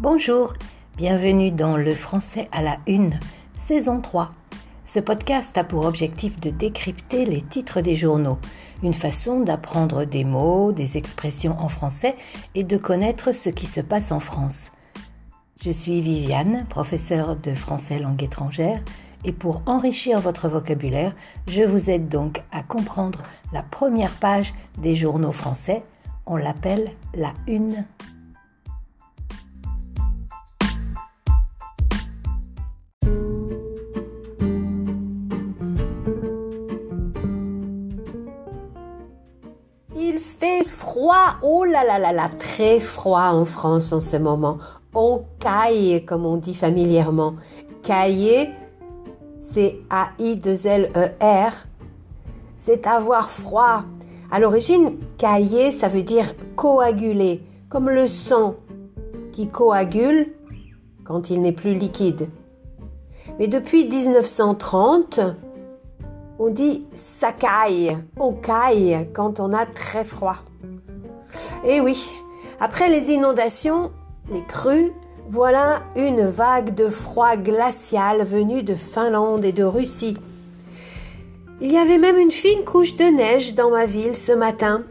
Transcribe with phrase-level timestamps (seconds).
[0.00, 0.52] Bonjour,
[0.96, 3.18] bienvenue dans Le français à la une,
[3.56, 4.30] saison 3.
[4.84, 8.38] Ce podcast a pour objectif de décrypter les titres des journaux,
[8.84, 12.14] une façon d'apprendre des mots, des expressions en français
[12.54, 14.70] et de connaître ce qui se passe en France.
[15.60, 18.80] Je suis Viviane, professeure de français langue étrangère,
[19.24, 21.12] et pour enrichir votre vocabulaire,
[21.48, 25.82] je vous aide donc à comprendre la première page des journaux français.
[26.24, 27.84] On l'appelle la une
[40.88, 44.56] froid, oh là là là là, très froid en France en ce moment.
[44.94, 47.34] On caille, comme on dit familièrement.
[47.82, 48.48] Cailler,
[49.38, 51.52] c'est A-I-2-L-E-R.
[52.56, 53.84] C'est avoir froid.
[54.30, 58.54] À l'origine, cailler, ça veut dire coaguler, comme le sang
[59.32, 60.34] qui coagule
[61.04, 62.30] quand il n'est plus liquide.
[63.38, 65.20] Mais depuis 1930,
[66.38, 70.36] on dit ça caille, on caille quand on a très froid.
[71.64, 72.12] Et oui,
[72.60, 73.92] après les inondations,
[74.32, 74.92] les crues,
[75.28, 80.16] voilà une vague de froid glacial venue de Finlande et de Russie.
[81.60, 84.82] Il y avait même une fine couche de neige dans ma ville ce matin,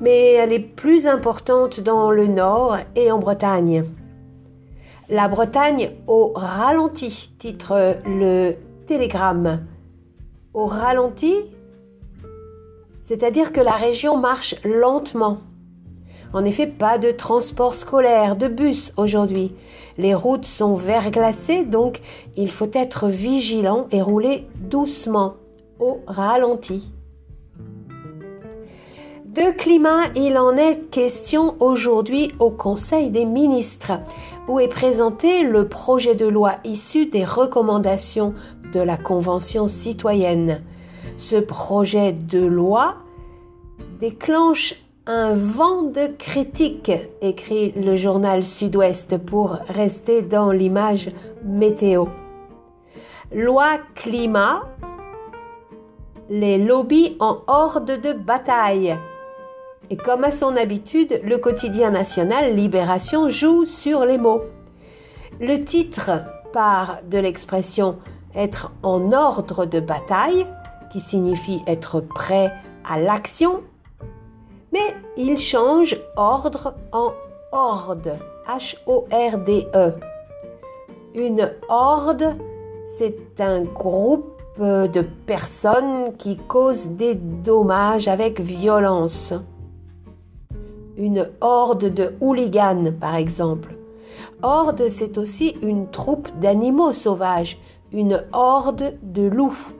[0.00, 3.84] mais elle est plus importante dans le nord et en Bretagne.
[5.08, 8.54] La Bretagne au ralenti, titre le
[8.86, 9.66] Télégramme
[10.52, 11.34] au ralenti,
[13.00, 15.38] c'est-à-dire que la région marche lentement.
[16.32, 19.54] En effet, pas de transport scolaire, de bus aujourd'hui.
[19.98, 22.00] Les routes sont verglacées, donc
[22.36, 25.34] il faut être vigilant et rouler doucement,
[25.78, 26.90] au ralenti.
[29.24, 33.92] De climat, il en est question aujourd'hui au Conseil des ministres,
[34.48, 38.32] où est présenté le projet de loi issu des recommandations
[38.72, 40.62] de la Convention citoyenne.
[41.18, 42.96] Ce projet de loi
[44.00, 44.74] déclenche
[45.08, 46.90] un vent de critiques,
[47.20, 51.10] écrit le journal Sud-Ouest pour rester dans l'image
[51.44, 52.06] météo.
[53.32, 54.62] Loi climat,
[56.28, 58.98] les lobbies en horde de bataille.
[59.90, 64.42] Et comme à son habitude, le quotidien national Libération joue sur les mots.
[65.38, 66.10] Le titre
[66.52, 67.98] part de l'expression
[68.34, 70.46] être en ordre de bataille,
[70.92, 72.52] qui signifie être prêt
[72.84, 73.62] à l'action,
[75.16, 77.12] il change ordre en
[77.52, 79.94] horde, H-O-R-D-E.
[81.14, 82.36] Une horde,
[82.84, 89.34] c'est un groupe de personnes qui causent des dommages avec violence.
[90.96, 93.76] Une horde de hooligans, par exemple.
[94.42, 97.58] Horde, c'est aussi une troupe d'animaux sauvages,
[97.92, 99.72] une horde de loups.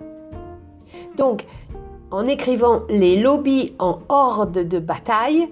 [1.17, 1.47] Donc,
[2.11, 5.49] en écrivant les lobbies en horde de bataille,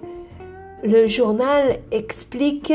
[0.83, 2.73] le journal explique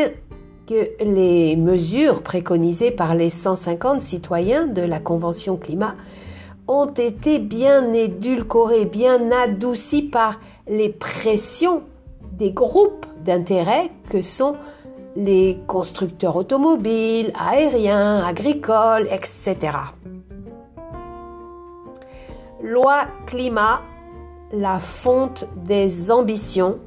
[0.67, 5.95] que les mesures préconisées par les 150 citoyens de la Convention climat
[6.69, 11.83] ont été bien édulcorées, bien adoucies par les pressions
[12.33, 14.57] des groupes d'intérêt que sont
[15.17, 19.57] les constructeurs automobiles, aériens, agricoles, etc.
[22.63, 23.81] Loi climat,
[24.53, 26.79] la fonte des ambitions,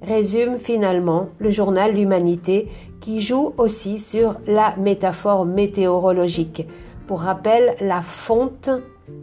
[0.00, 2.68] résume finalement le journal L'Humanité
[3.00, 6.66] qui joue aussi sur la métaphore météorologique.
[7.06, 8.70] Pour rappel, la fonte,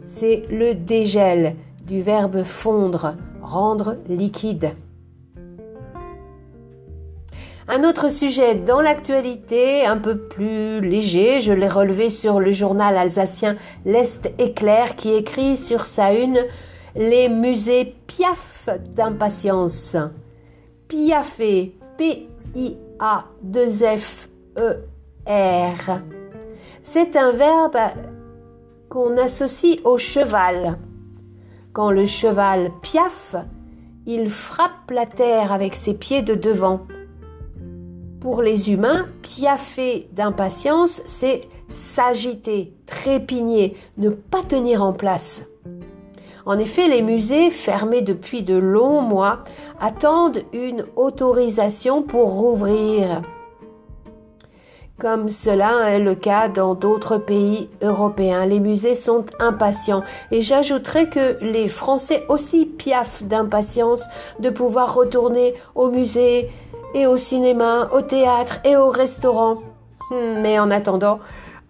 [0.04, 4.70] c'est le dégel du verbe fondre, rendre liquide.
[7.68, 12.96] Un autre sujet dans l'actualité, un peu plus léger, je l'ai relevé sur le journal
[12.96, 16.38] alsacien L'Est éclair qui écrit sur sa une
[16.94, 19.96] Les musées Piaf d'impatience.
[20.86, 22.76] Piafé, P-I-A-2-F-E-R.
[26.84, 27.78] C'est un verbe
[28.88, 30.78] qu'on associe au cheval.
[31.72, 33.34] Quand le cheval piaffe,
[34.06, 36.86] il frappe la terre avec ses pieds de devant
[38.20, 45.42] pour les humains, piaffer d'impatience, c'est s'agiter, trépigner, ne pas tenir en place.
[46.44, 49.40] En effet, les musées, fermés depuis de longs mois,
[49.80, 53.22] attendent une autorisation pour rouvrir.
[54.98, 61.10] Comme cela est le cas dans d'autres pays européens, les musées sont impatients et j'ajouterai
[61.10, 64.04] que les Français aussi piaffent d'impatience
[64.40, 66.48] de pouvoir retourner au musée,
[66.94, 69.56] et au cinéma, au théâtre et au restaurant.
[70.10, 71.18] Hmm, mais en attendant,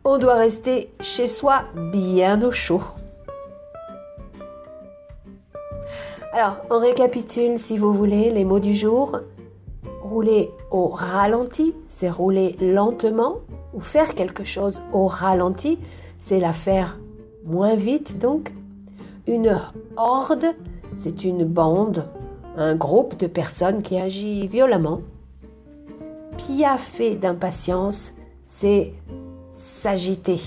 [0.05, 2.83] on doit rester chez soi bien au chaud.
[6.33, 9.21] Alors, on récapitule si vous voulez les mots du jour.
[10.03, 13.39] Rouler au ralenti, c'est rouler lentement
[13.73, 15.79] ou faire quelque chose au ralenti,
[16.19, 16.99] c'est la faire
[17.45, 18.53] moins vite donc.
[19.27, 19.59] Une
[19.97, 20.47] horde,
[20.97, 22.07] c'est une bande,
[22.57, 25.03] un groupe de personnes qui agit violemment.
[26.39, 28.13] Piaffer d'impatience,
[28.45, 28.95] c'est
[29.49, 30.41] s'agiter.